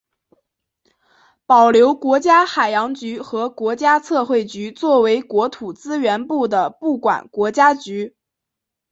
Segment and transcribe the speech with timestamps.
[1.45, 8.15] 保留国家海洋局和国家测绘局作为国土资源部的部管国家局。